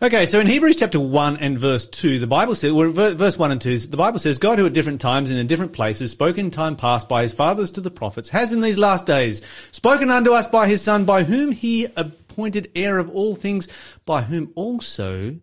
[0.00, 3.50] Okay, so in Hebrews chapter 1 and verse 2, the Bible says, well, verse 1
[3.50, 6.38] and 2, the Bible says, God who at different times and in different places spoke
[6.38, 10.10] in time past by his fathers to the prophets, has in these last days spoken
[10.12, 13.66] unto us by his Son, by whom he appointed heir of all things,
[14.04, 15.40] by whom also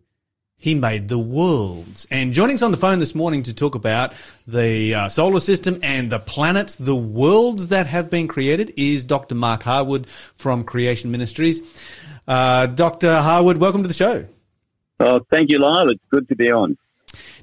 [0.64, 2.08] he made the worlds.
[2.10, 4.14] And joining us on the phone this morning to talk about
[4.48, 9.36] the uh, solar system and the planets, the worlds that have been created, is Dr.
[9.36, 11.60] Mark Harwood from Creation Ministries.
[12.26, 13.20] Uh, Dr.
[13.20, 14.26] Harwood, welcome to the show.
[15.02, 15.90] Oh, thank you, Lyle.
[15.90, 16.78] It's good to be on.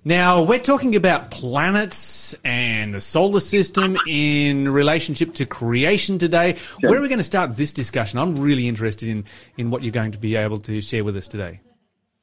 [0.03, 6.57] Now, we're talking about planets planets and the solar system in relationship to creation today.
[6.81, 8.19] Where are we going to start this discussion?
[8.19, 9.25] I'm really interested in,
[9.59, 11.61] in what you're going to be able to share with us today.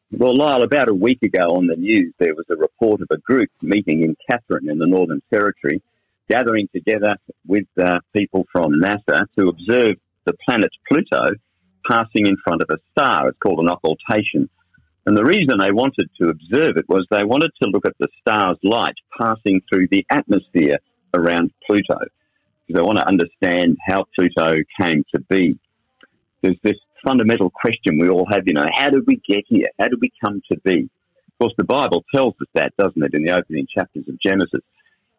[0.09, 3.17] Well, Lyle, about a week ago on the news, there was a report of a
[3.17, 5.81] group meeting in Katherine in the Northern Territory,
[6.29, 11.35] gathering together with uh, people from NASA to observe the planet Pluto
[11.85, 13.27] passing in front of a star.
[13.27, 14.49] It's called an occultation.
[15.05, 18.07] And the reason they wanted to observe it was they wanted to look at the
[18.21, 20.79] star's light passing through the atmosphere
[21.13, 21.99] around Pluto.
[22.65, 25.59] Because they want to understand how Pluto came to be.
[26.41, 29.67] There's this fundamental question we all have, you know, how did we get here?
[29.79, 30.89] How did we come to be?
[31.27, 34.61] Of course, the Bible tells us that, doesn't it, in the opening chapters of Genesis.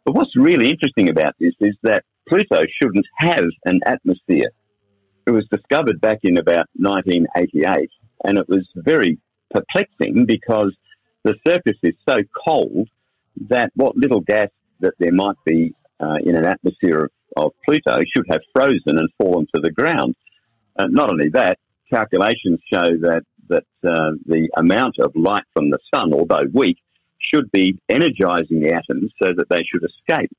[0.04, 4.50] But what's really interesting about this is that Pluto shouldn't have an atmosphere.
[5.26, 7.90] It was discovered back in about 1988,
[8.24, 9.18] and it was very
[9.50, 10.74] perplexing because
[11.24, 12.88] the surface is so cold
[13.48, 14.48] that what little gas
[14.80, 19.08] that there might be uh, in an atmosphere of, of, Pluto should have frozen and
[19.18, 20.14] fallen to the ground.
[20.78, 21.58] Uh, not only that,
[21.90, 26.76] calculations show that that uh, the amount of light from the sun, although weak,
[27.18, 30.30] should be energizing the atoms so that they should escape.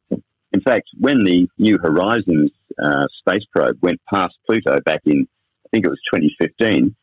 [0.51, 5.27] In fact, when the New Horizons uh, space probe went past Pluto back in,
[5.65, 6.95] I think it was 2015,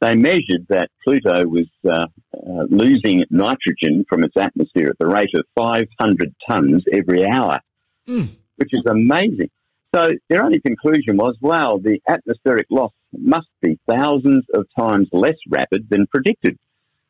[0.00, 5.30] they measured that Pluto was uh, uh, losing nitrogen from its atmosphere at the rate
[5.34, 7.60] of 500 tons every hour,
[8.06, 8.28] mm.
[8.56, 9.50] which is amazing.
[9.94, 15.36] So their only conclusion was, wow, the atmospheric loss must be thousands of times less
[15.48, 16.58] rapid than predicted.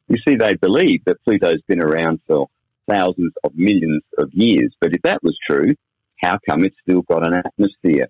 [0.09, 2.49] You see, they believe that Pluto's been around for
[2.88, 4.75] thousands of millions of years.
[4.81, 5.75] But if that was true,
[6.21, 8.09] how come it's still got an atmosphere?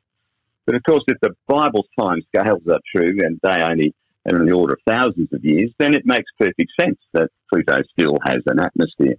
[0.66, 3.94] But of course, if the Bible's time scales are true and they only
[4.26, 7.78] are in the order of thousands of years, then it makes perfect sense that Pluto
[7.92, 9.16] still has an atmosphere.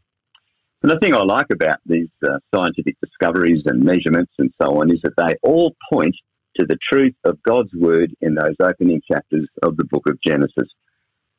[0.84, 4.92] And the thing I like about these uh, scientific discoveries and measurements and so on
[4.92, 6.16] is that they all point
[6.60, 10.70] to the truth of God's word in those opening chapters of the book of Genesis.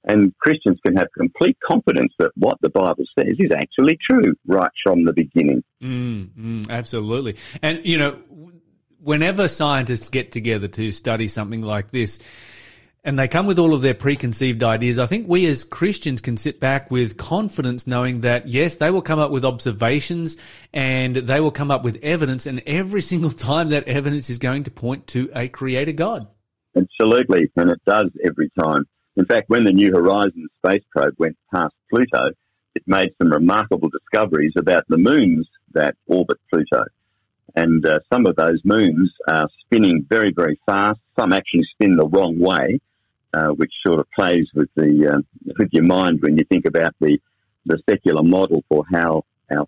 [0.05, 4.71] And Christians can have complete confidence that what the Bible says is actually true right
[4.83, 5.63] from the beginning.
[5.83, 7.37] Mm, mm, absolutely.
[7.63, 8.19] And, you know,
[9.01, 12.21] whenever scientists get together to study something like this,
[13.05, 14.99] and they come with all of their preconceived ideas.
[14.99, 19.03] I think we as Christians can sit back with confidence knowing that yes, they will
[19.03, 20.37] come up with observations
[20.73, 24.65] and they will come up with evidence and every single time that evidence is going
[24.65, 26.27] to point to a creator God.
[26.77, 27.51] Absolutely.
[27.57, 28.85] And it does every time.
[29.17, 32.31] In fact, when the New Horizons space probe went past Pluto,
[32.75, 36.85] it made some remarkable discoveries about the moons that orbit Pluto.
[37.57, 41.01] And uh, some of those moons are spinning very, very fast.
[41.19, 42.79] Some actually spin the wrong way,
[43.39, 46.95] uh, which sort of plays with the uh, with your mind when you think about
[47.01, 47.19] the
[47.67, 49.67] the secular model for how our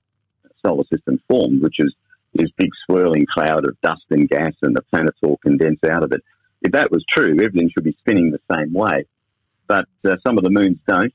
[0.64, 1.94] solar system formed, which is
[2.34, 6.12] this big swirling cloud of dust and gas, and the planets all condense out of
[6.12, 6.22] it.
[6.62, 9.04] If that was true, everything should be spinning the same way
[9.70, 11.14] but uh, some of the moons don't.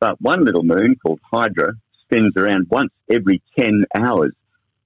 [0.00, 4.32] But one little moon called Hydra spins around once every 10 hours.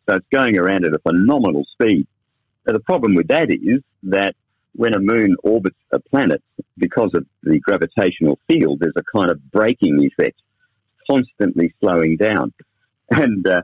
[0.09, 2.07] So it's going around at a phenomenal speed.
[2.65, 4.37] Now, the problem with that is that
[4.75, 6.43] when a moon orbits a planet,
[6.77, 10.41] because of the gravitational field, there's a kind of braking effect,
[11.11, 12.53] constantly slowing down.
[13.13, 13.63] And, uh,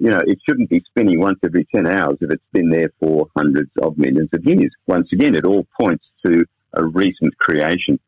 [0.00, 3.28] you know, it shouldn't be spinning once every 10 hours if it's been there for
[3.36, 4.70] hundreds of millions of years.
[4.86, 8.00] Once again, it all points to a recent creation.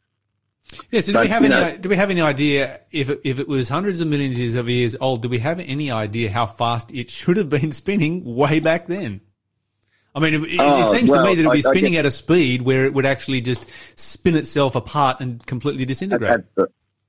[0.90, 3.20] Yeah, so do but, we have any know, do we have any idea if it,
[3.24, 5.22] if it was hundreds of millions of years old?
[5.22, 9.20] Do we have any idea how fast it should have been spinning way back then?
[10.14, 12.07] I mean, it, oh, it seems well, to me that it would be spinning at
[12.07, 13.68] a speed where it would actually just
[13.99, 16.40] spin itself apart and completely disintegrate.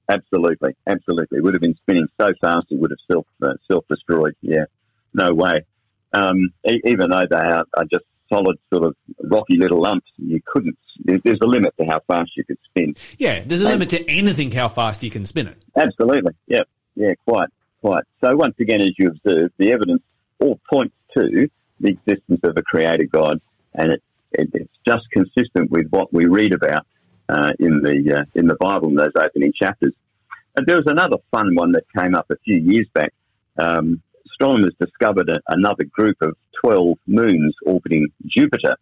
[0.09, 1.37] Absolutely, absolutely.
[1.37, 4.35] It would have been spinning so fast it would have self uh, self destroyed.
[4.41, 4.65] Yeah,
[5.13, 5.65] no way.
[6.13, 10.77] Um, even though they are, are just solid sort of rocky little lumps, you couldn't.
[11.03, 12.95] There's a limit to how fast you could spin.
[13.17, 15.57] Yeah, there's a and, limit to anything how fast you can spin it.
[15.75, 16.33] Absolutely.
[16.47, 16.63] Yeah.
[16.95, 17.13] Yeah.
[17.27, 17.49] Quite.
[17.81, 18.03] Quite.
[18.21, 20.01] So once again, as you observe, the evidence
[20.39, 23.39] all points to the existence of a creator God,
[23.73, 26.85] and it, it, it's just consistent with what we read about
[27.29, 29.93] uh, in the uh, in the Bible in those opening chapters.
[30.55, 33.13] And there was another fun one that came up a few years back.
[33.57, 38.75] Um, astronomers discovered a, another group of 12 moons orbiting Jupiter.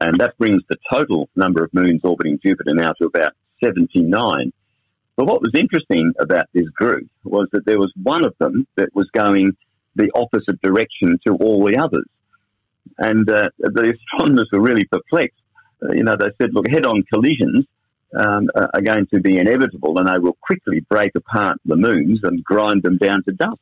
[0.00, 3.32] And that brings the total number of moons orbiting Jupiter now to about
[3.62, 4.52] 79.
[5.16, 8.94] But what was interesting about this group was that there was one of them that
[8.94, 9.56] was going
[9.96, 12.06] the opposite direction to all the others.
[12.98, 15.40] And uh, the astronomers were really perplexed.
[15.82, 17.66] Uh, you know, they said, look, head on collisions
[18.14, 22.44] um, are going to be inevitable and they will quickly break apart the moons and
[22.44, 23.58] grind them down to dust.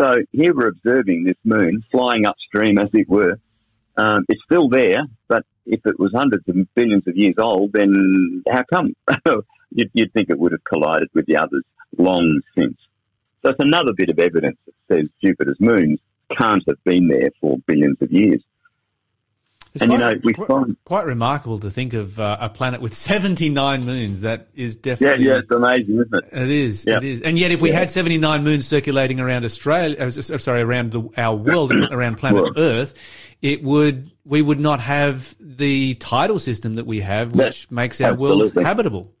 [0.00, 3.38] So here we're observing this moon flying upstream, as it were.
[3.96, 8.42] Um, it's still there, but if it was hundreds of billions of years old, then
[8.48, 8.94] how come?
[9.70, 11.64] you'd, you'd think it would have collided with the others
[11.96, 12.76] long since.
[13.46, 16.00] So it's another bit of evidence that says Jupiter's moons
[16.36, 18.42] can't have been there for billions of years.
[19.72, 22.48] It's And, you quite, know, we quite, find- quite remarkable to think of uh, a
[22.48, 24.22] planet with 79 moons.
[24.22, 25.26] That is definitely.
[25.26, 26.24] yeah, yeah, it's amazing, isn't it?
[26.32, 26.84] It is.
[26.88, 26.96] Yeah.
[26.96, 27.22] It is.
[27.22, 27.78] And yet, if we Yeah.
[27.78, 32.54] had 79 moons circulating around Australia, uh, sorry, around the, our world, around planet World.
[32.58, 32.94] Earth,
[33.42, 38.00] it would, we would not have the tidal system that we have, which That's- makes
[38.00, 39.12] our world habitable.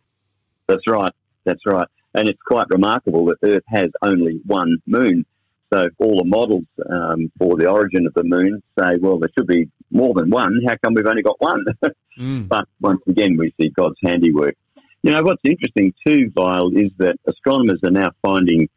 [0.66, 1.12] That's right.
[1.44, 1.86] That's right.
[2.16, 5.24] And it's quite remarkable that Earth has only one moon.
[5.72, 9.46] So all the models um, for the origin of the moon say, well, there should
[9.46, 10.60] be more than one.
[10.66, 11.64] How come we've only got one?
[12.18, 12.48] Mm.
[12.48, 14.54] but once again, we see God's handiwork.
[15.02, 18.70] You know, what's interesting too, Heil, is that astronomers are now finding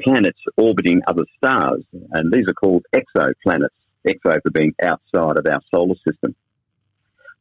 [0.00, 3.70] planets orbiting other stars, and these are called exoplanets.
[4.06, 6.34] Exo for being outside of our solar system.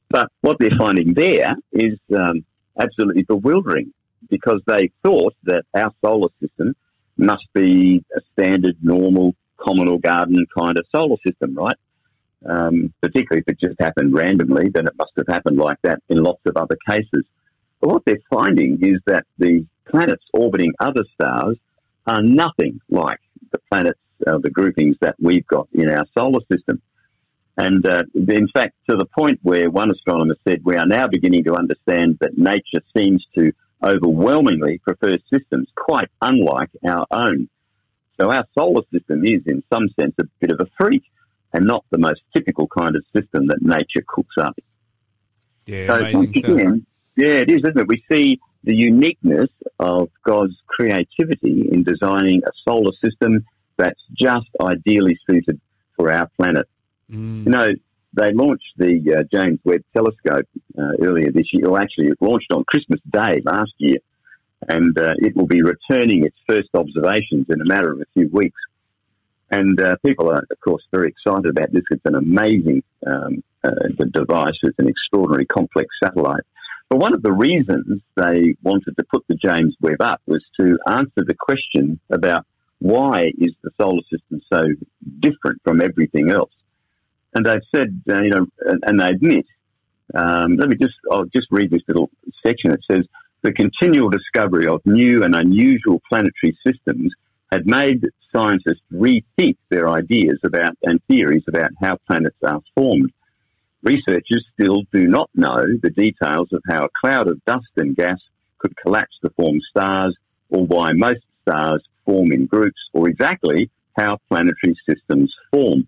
[0.09, 2.43] But what they're finding there is um,
[2.79, 3.93] absolutely bewildering
[4.29, 6.75] because they thought that our solar system
[7.17, 11.77] must be a standard, normal, common or garden kind of solar system, right?
[12.45, 16.21] Um, particularly if it just happened randomly, then it must have happened like that in
[16.21, 17.25] lots of other cases.
[17.81, 21.57] But what they're finding is that the planets orbiting other stars
[22.05, 23.19] are nothing like
[23.51, 26.81] the planets, uh, the groupings that we've got in our solar system.
[27.57, 31.45] And uh, in fact, to the point where one astronomer said, we are now beginning
[31.45, 37.49] to understand that nature seems to overwhelmingly prefer systems quite unlike our own.
[38.19, 41.03] So our solar system is, in some sense, a bit of a freak
[41.53, 44.55] and not the most typical kind of system that nature cooks up.
[45.65, 46.85] Yeah, So amazing again,
[47.17, 47.87] yeah, it is, isn't it?
[47.87, 53.45] We see the uniqueness of God's creativity in designing a solar system
[53.77, 55.59] that's just ideally suited
[55.95, 56.67] for our planet.
[57.11, 57.45] Mm.
[57.45, 57.67] You know,
[58.15, 60.47] they launched the uh, James Webb Telescope
[60.77, 61.69] uh, earlier this year.
[61.69, 63.97] Well, actually, it launched on Christmas Day last year,
[64.67, 68.29] and uh, it will be returning its first observations in a matter of a few
[68.31, 68.59] weeks.
[69.51, 71.83] And uh, people are, of course, very excited about this.
[71.91, 73.69] It's an amazing um, uh,
[74.11, 74.57] device.
[74.63, 76.43] It's an extraordinary complex satellite.
[76.89, 80.77] But one of the reasons they wanted to put the James Webb up was to
[80.87, 82.45] answer the question about
[82.79, 84.61] why is the solar system so
[85.19, 86.51] different from everything else.
[87.35, 88.47] And they've said, uh, you know,
[88.83, 89.45] and, they admit.
[90.13, 92.09] Um, let me just, I'll just read this little
[92.45, 92.71] section.
[92.71, 93.05] It says
[93.41, 97.13] the continual discovery of new and unusual planetary systems
[97.51, 103.11] had made scientists rethink their ideas about and theories about how planets are formed.
[103.83, 108.19] Researchers still do not know the details of how a cloud of dust and gas
[108.57, 110.15] could collapse to form stars,
[110.49, 115.87] or why most stars form in groups, or exactly how planetary systems form.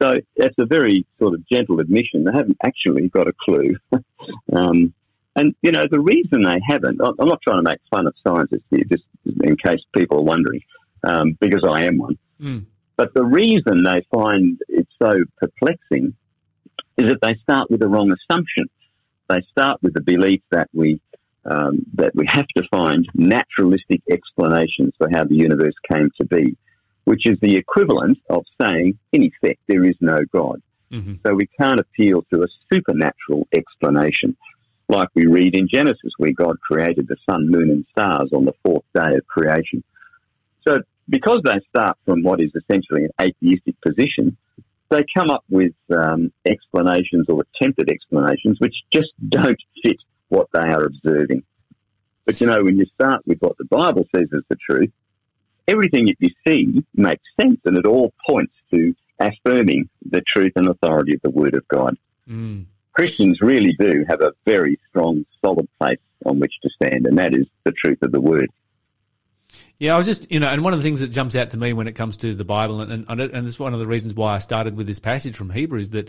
[0.00, 2.24] So that's a very sort of gentle admission.
[2.24, 3.76] They haven't actually got a clue.
[4.54, 4.92] um,
[5.34, 8.64] and, you know, the reason they haven't, I'm not trying to make fun of scientists
[8.70, 9.04] here, just
[9.42, 10.60] in case people are wondering,
[11.04, 12.18] um, because I am one.
[12.40, 12.66] Mm.
[12.96, 16.14] But the reason they find it so perplexing
[16.96, 18.68] is that they start with the wrong assumption.
[19.28, 21.00] They start with the belief that we
[21.44, 26.56] um, that we have to find naturalistic explanations for how the universe came to be,
[27.06, 30.60] which is the equivalent of saying, in effect, there is no God.
[30.92, 31.20] Mhm.
[31.24, 34.36] So we can't appeal to a supernatural explanation,
[34.88, 38.54] like we read in Genesis, where God created the sun, moon, and stars on the
[38.64, 39.82] fourth day of creation.
[40.66, 44.36] So because they start from what is essentially an atheistic position,
[44.90, 50.60] they come up with um, explanations or attempted explanations which just don't fit what they
[50.60, 51.44] are observing.
[52.24, 54.90] But you know, when you start with what the Bible says is the truth,
[55.68, 60.68] everything that you see makes sense and it all points to affirming the truth and
[60.68, 61.96] authority of the Word of God.
[62.28, 62.66] Mm.
[62.92, 67.34] Christians really do have a very strong, solid place on which to stand, and that
[67.34, 68.50] is the truth of the Word.
[69.78, 71.58] Yeah, I was just, you know, and one of the things that jumps out to
[71.58, 73.86] me when it comes to the Bible, and, and, and this is one of the
[73.86, 76.08] reasons why I started with this passage from Hebrews, that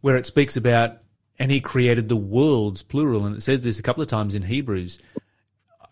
[0.00, 0.98] where it speaks about,
[1.38, 4.42] and he created the worlds, plural, and it says this a couple of times in
[4.42, 4.98] Hebrews.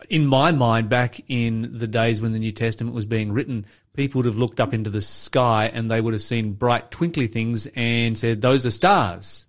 [0.08, 4.20] In my mind, back in the days when the New Testament was being written, people
[4.20, 7.68] would have looked up into the sky and they would have seen bright, twinkly things
[7.74, 9.46] and said, those are stars.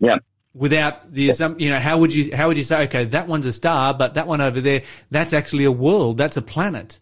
[0.00, 0.18] Yeah,
[0.54, 3.44] without the assump- you know how would you how would you say okay that one's
[3.44, 6.98] a star but that one over there that's actually a world that's a planet.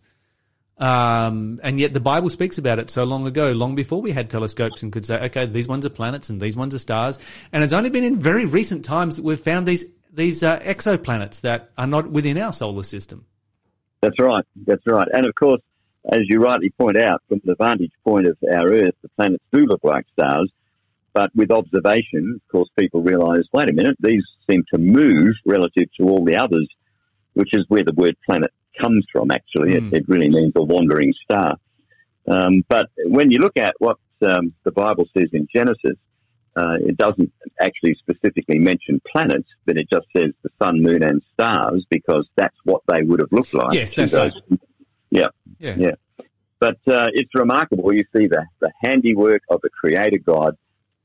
[0.79, 4.29] Um, and yet the Bible speaks about it so long ago, long before we had
[4.29, 7.21] telescopes and could say, okay, these ones are planets and these ones are stars.
[7.53, 11.41] And it's only been in very recent times that we've found these these uh, exoplanets
[11.41, 13.27] that are not within our solar system.
[14.03, 14.45] That's right.
[14.67, 15.09] That's right.
[15.13, 15.61] And of course,
[16.13, 19.67] as you rightly point out, from the vantage point of our Earth, the planets do
[19.67, 20.51] look like stars.
[21.15, 25.89] But with observation, of course, people realise, wait a minute, these seem to move relative
[25.99, 26.67] to all the others,
[27.35, 28.51] which is where the word planet
[28.81, 29.75] comes from, actually.
[29.75, 31.57] It, it really means a wandering star.
[32.27, 35.99] Um, but when you look at what um, the Bible says in Genesis,
[36.55, 41.23] uh, it doesn't actually specifically mention planets, but it just says the sun, moon, and
[41.33, 43.75] stars because that's what they would have looked like.
[43.75, 44.33] Yes, that's right.
[45.11, 45.29] Yeah,
[45.59, 45.77] Yeah.
[45.79, 46.25] yeah.
[46.61, 47.93] But uh, it's remarkable.
[47.93, 50.57] You see the, the handiwork of the Creator God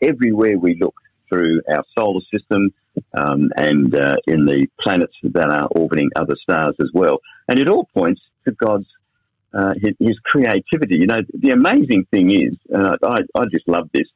[0.01, 0.95] everywhere we look
[1.29, 2.71] through our solar system
[3.17, 7.19] um, and uh, in the planets that are orbiting other stars as well.
[7.47, 8.87] And it all points to God's
[9.53, 10.97] uh, his, his creativity.
[10.97, 14.07] You know, the amazing thing is, and I, I, I just love this.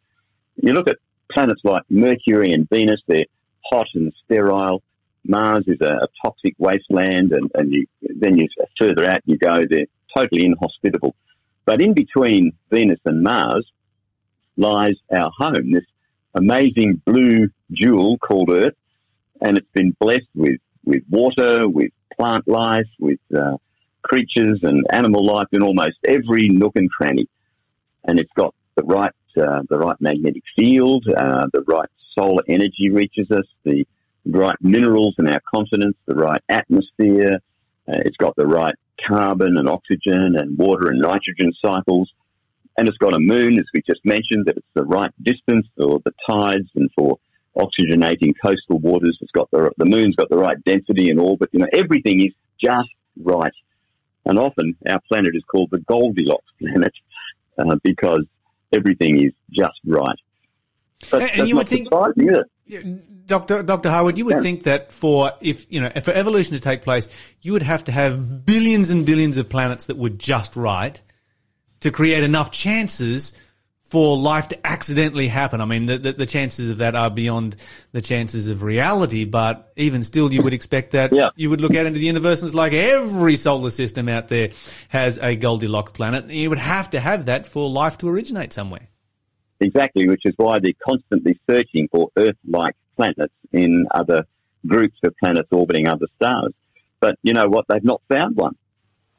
[0.57, 0.97] You look at
[1.33, 3.25] planets like Mercury and Venus; they're
[3.71, 4.81] hot and sterile.
[5.23, 8.47] Mars is a, a toxic wasteland, and, and you, then you
[8.79, 11.15] further out you go, they're totally inhospitable.
[11.65, 13.65] But in between Venus and Mars
[14.57, 15.85] lies our home, this
[16.33, 18.75] amazing blue jewel called Earth,
[19.41, 23.57] and it's been blessed with, with water, with plant life, with uh,
[24.01, 27.27] creatures and animal life in almost every nook and cranny.
[28.03, 32.89] And it's got the right, uh, the right magnetic field, uh, the right solar energy
[32.91, 33.85] reaches us, the
[34.25, 37.39] right minerals in our continents, the right atmosphere.
[37.87, 38.75] Uh, it's got the right
[39.07, 42.09] carbon and oxygen and water and nitrogen cycles.
[42.77, 45.99] And it's got a moon, as we just mentioned, that it's the right distance for
[46.05, 47.17] the tides and for
[47.57, 49.17] oxygenating coastal waters.
[49.21, 51.49] It's got the, the moon's got the right density and orbit.
[51.51, 52.89] You know, everything is just
[53.21, 53.51] right.
[54.25, 56.93] And often our planet is called the Goldilocks planet
[57.57, 58.25] uh, because
[58.73, 60.17] everything is just right.
[61.11, 61.89] And- that's you would think-.
[63.27, 63.63] Dr.
[63.63, 63.89] Dr.
[63.89, 64.41] Harwood, you would Yeah.
[64.41, 67.07] think that for if you know for evolution to take place,
[67.41, 71.01] you would have to have billions and billions of planets that were just right
[71.79, 73.33] to create enough chances
[73.91, 75.59] for life to accidentally happen.
[75.59, 77.57] I mean, the, the, the chances of that are beyond
[77.91, 81.31] the chances of reality, but even still, you would expect that Yeah.
[81.35, 84.51] you would look out into the universe and it's like every solar system out there
[84.87, 86.29] has a Goldilocks planet.
[86.29, 88.87] You would have to have that for life to originate somewhere.
[89.59, 94.25] Exactly, which is why they're constantly searching for Earth-like planets in other
[94.65, 96.53] groups of planets orbiting other stars.
[97.01, 97.65] But you know what?
[97.67, 98.55] They've not found one.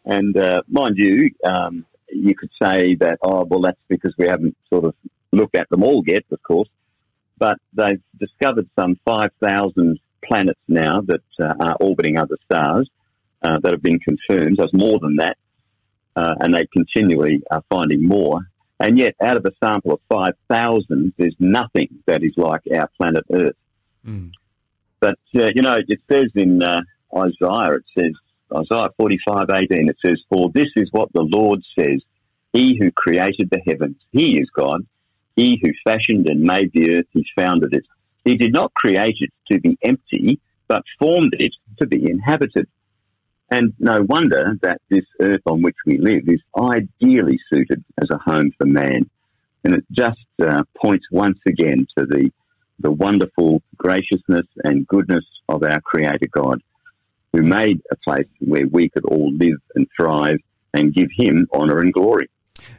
[0.06, 4.56] And uh, mind you, um, you could say that, oh, well, that's because we haven't
[4.72, 4.94] sort of
[5.32, 6.68] looked at them all yet, of course.
[7.38, 12.88] But they've discovered some 5,000 planets now that uh, are orbiting other stars
[13.42, 14.56] uh, that have been confirmed.
[14.58, 15.36] There's more than that.
[16.14, 18.40] Uh, and they continually are finding more.
[18.78, 23.24] And yet, out of a sample of 5,000, there's nothing that is like our planet
[23.32, 23.56] Earth.
[25.00, 26.82] But, uh, you know, it says in uh,
[27.16, 28.12] Isaiah, it says,
[28.56, 32.02] Isaiah 45, 18, it says, For this is what the Lord says,
[32.52, 34.86] He who created the heavens, He is God.
[35.36, 37.84] He who fashioned and made the earth, He founded it.
[38.24, 40.38] He did not create it to be empty,
[40.68, 42.68] but formed it to be inhabited.
[43.50, 48.18] And no wonder that this earth on which we live is ideally suited as a
[48.18, 49.10] home for man.
[49.64, 52.30] And it just uh, points once again to the,
[52.78, 56.62] the wonderful graciousness and goodness of our Creator God,
[57.32, 60.38] who made a place where we could all live and thrive
[60.74, 62.28] and give Him honour and glory.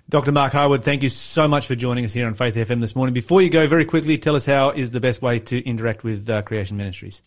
[0.09, 0.31] Dr.
[0.31, 3.13] Mark Harwood, thank you so much for joining us here on Faith FM this morning.
[3.13, 6.29] Before you go, very quickly, tell us how is the best way to interact with
[6.29, 7.21] uh, Creation Ministries.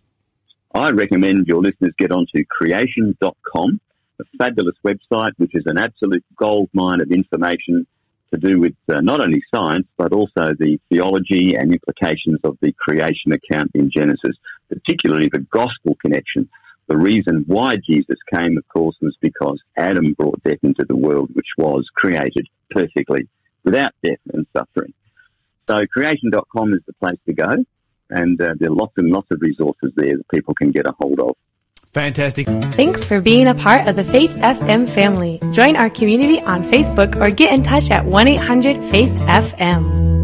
[0.74, 3.80] I recommend your listeners get onto creation.com,
[4.20, 7.86] a fabulous website which is an absolute goldmine of information
[8.32, 12.72] to do with uh, not only science but also the theology and implications of the
[12.78, 14.36] creation account in Genesis,
[14.68, 16.48] particularly the gospel connection.
[16.88, 21.30] The reason why Jesus came, of course, was because Adam brought death into the world,
[21.32, 23.28] which was created perfectly
[23.64, 24.94] without death and suffering.
[25.68, 27.64] So creation.com is the place to go
[28.10, 30.92] and uh, there are lots and lots of resources there that people can get a
[30.98, 31.36] hold of.
[31.92, 32.46] Fantastic.
[32.46, 35.40] Thanks for being a part of the Faith FM family.
[35.52, 40.15] Join our community on Facebook or get in touch at 1 800 Faith FM.